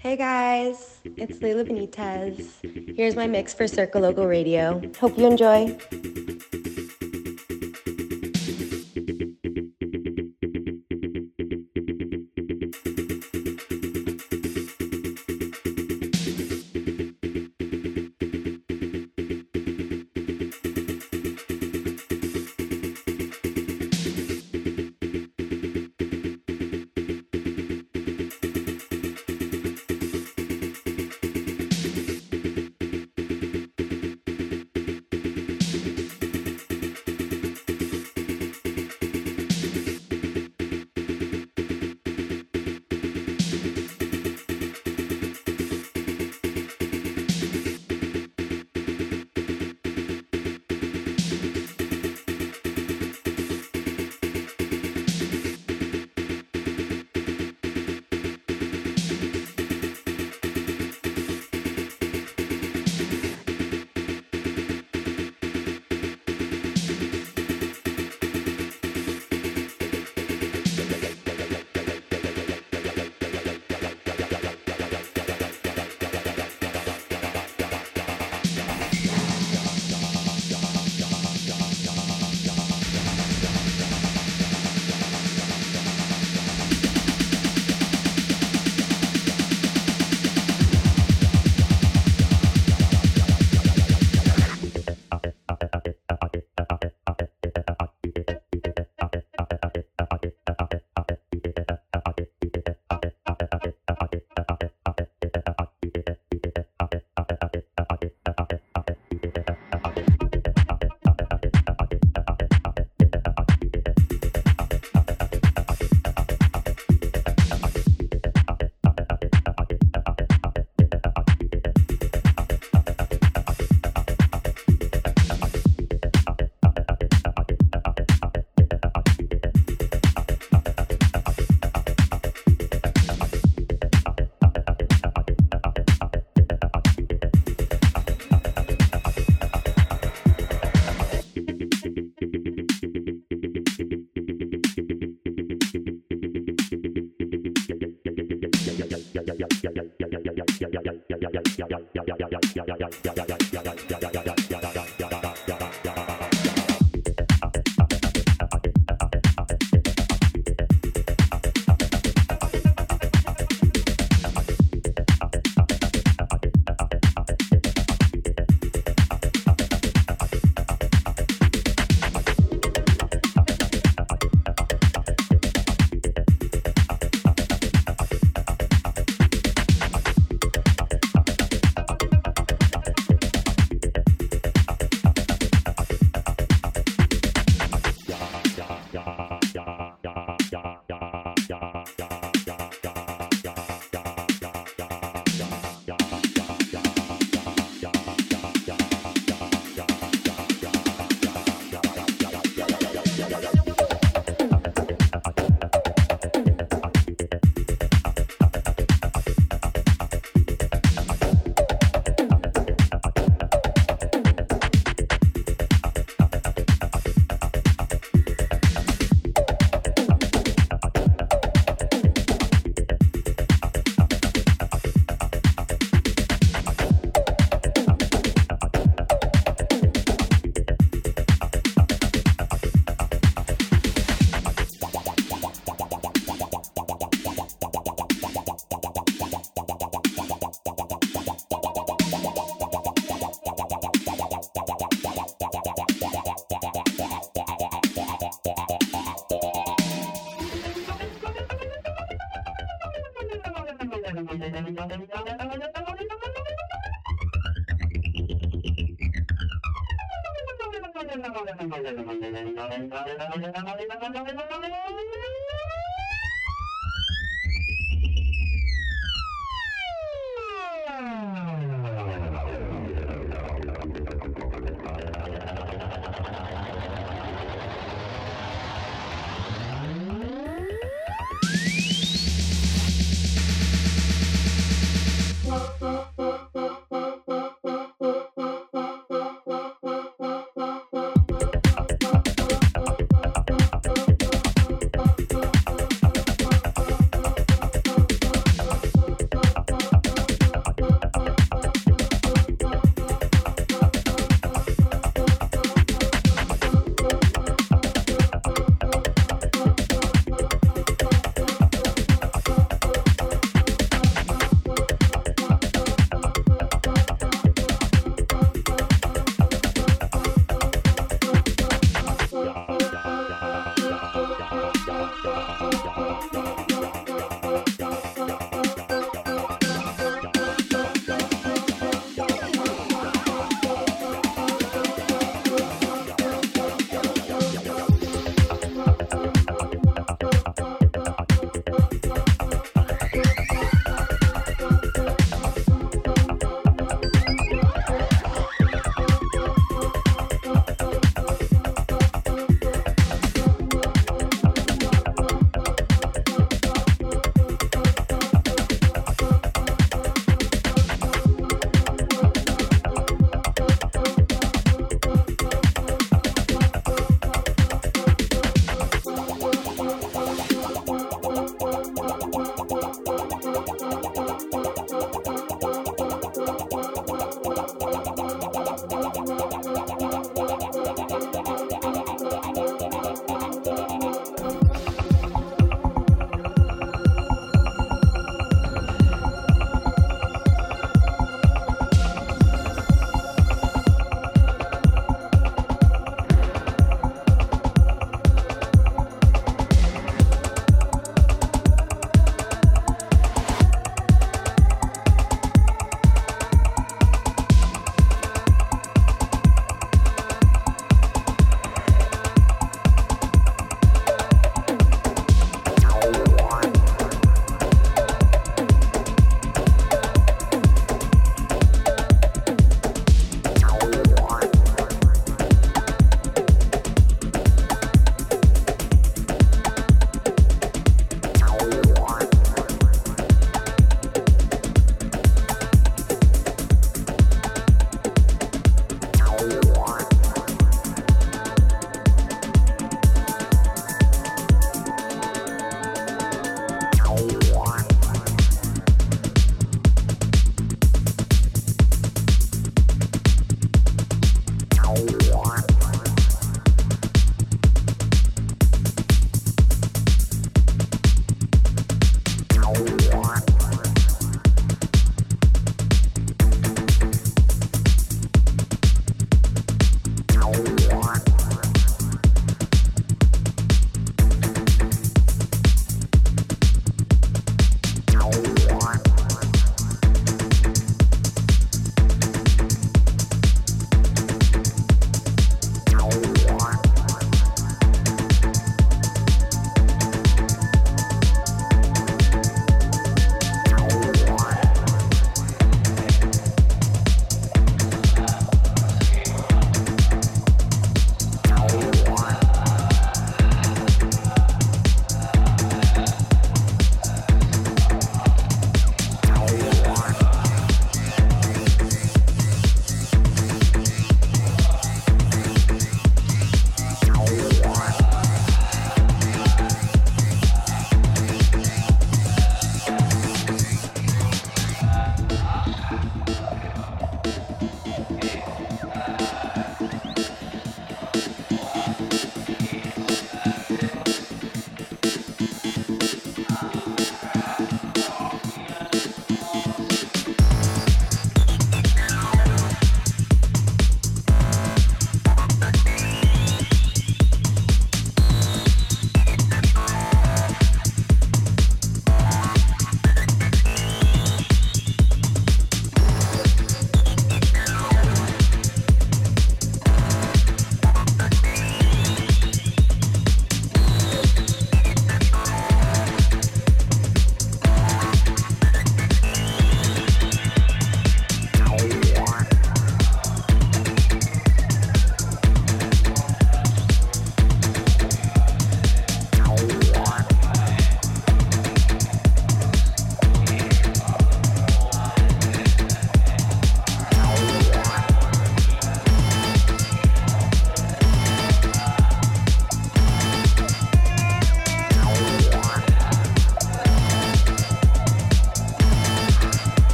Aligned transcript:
Hey 0.00 0.16
guys, 0.16 1.00
it's 1.16 1.42
Leila 1.42 1.64
Benitez. 1.64 2.94
Here's 2.96 3.16
my 3.16 3.26
mix 3.26 3.52
for 3.52 3.64
Circoloco 3.64 4.28
Radio. 4.28 4.80
Hope 5.00 5.18
you 5.18 5.26
enjoy. 5.26 5.76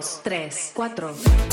Dos, 0.00 0.20
tres, 0.22 0.72
cuatro. 0.74 1.49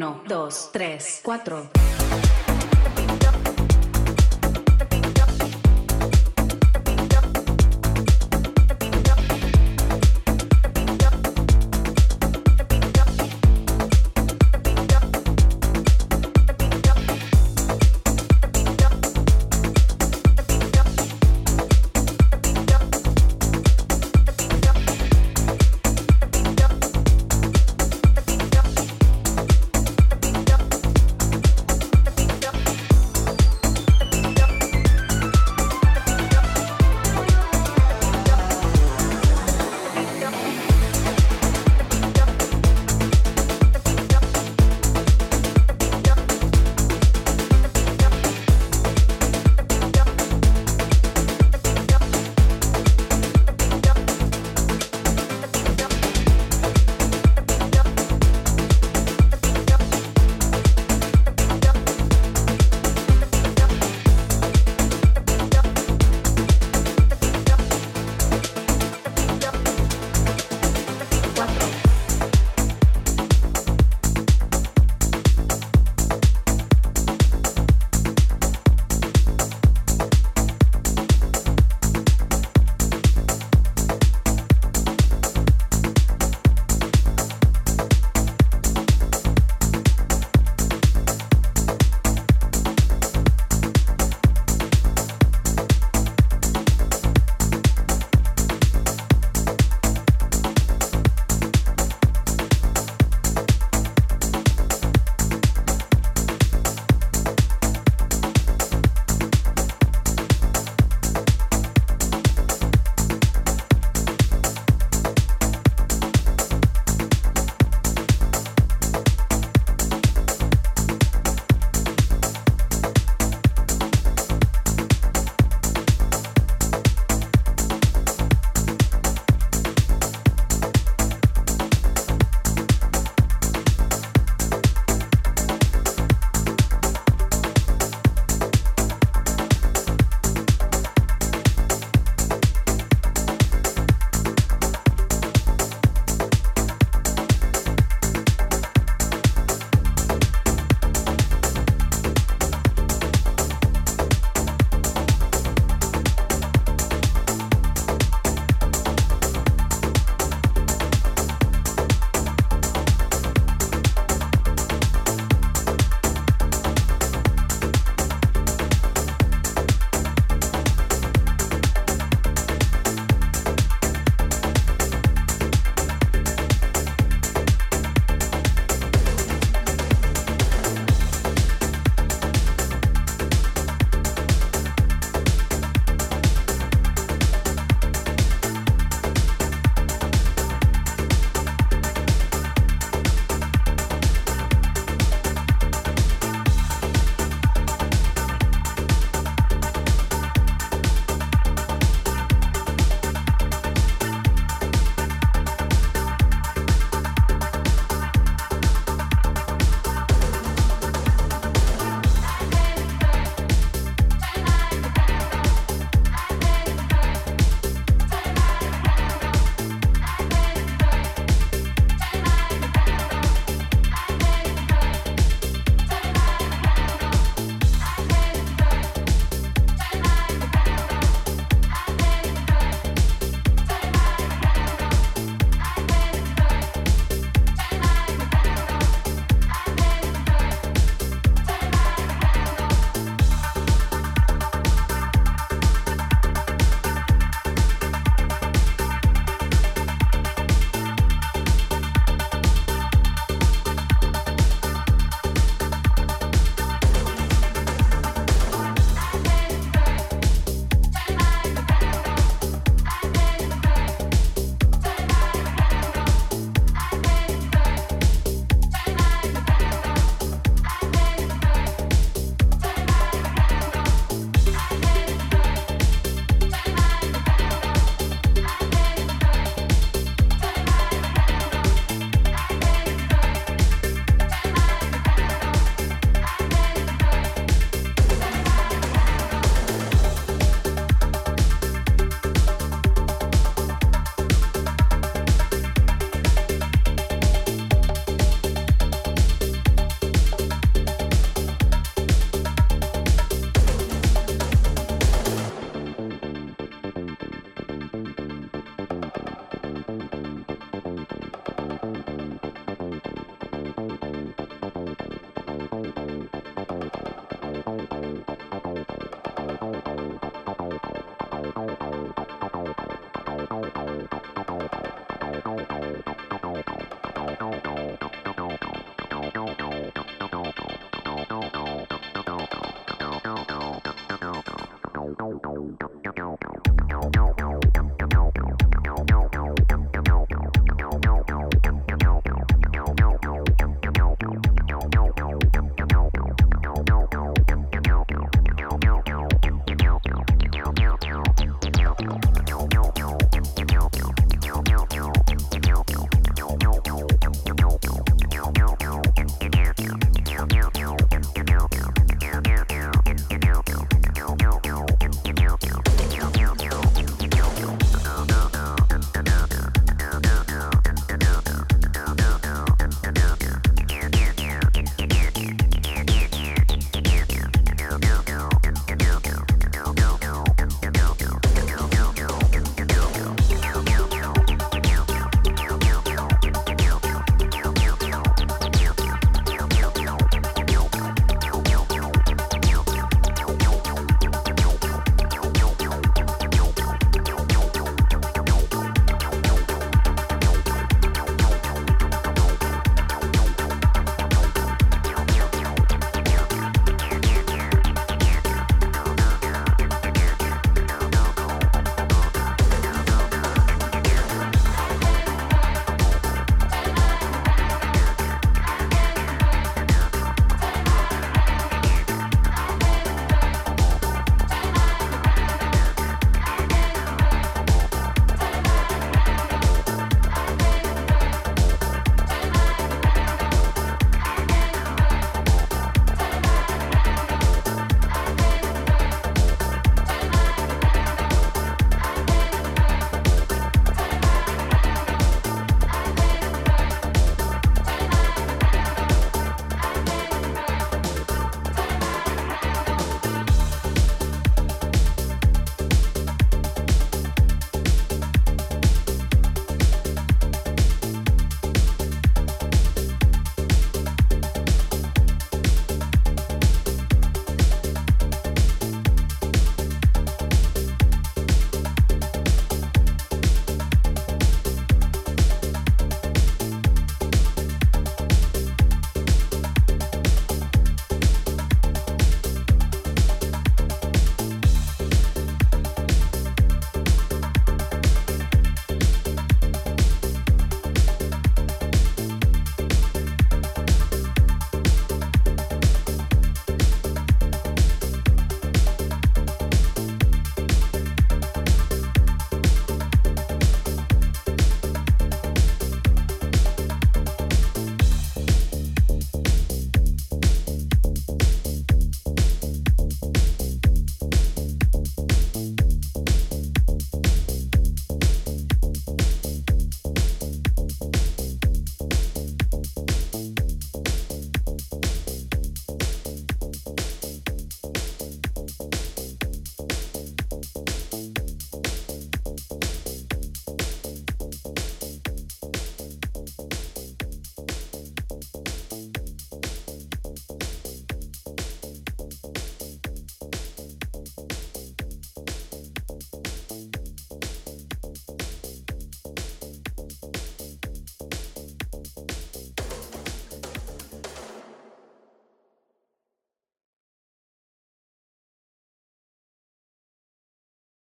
1, 0.00 0.24
2, 0.26 0.50
3, 0.72 0.98
4. 1.22 1.79